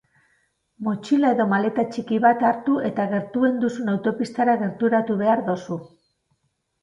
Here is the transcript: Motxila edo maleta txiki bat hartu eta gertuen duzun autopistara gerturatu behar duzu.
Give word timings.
Motxila 0.85 1.33
edo 1.35 1.43
maleta 1.49 1.83
txiki 1.95 2.17
bat 2.23 2.45
hartu 2.51 2.79
eta 2.89 3.05
gertuen 3.13 3.61
duzun 3.65 3.93
autopistara 3.93 4.55
gerturatu 4.63 5.19
behar 5.23 5.45
duzu. 5.51 5.79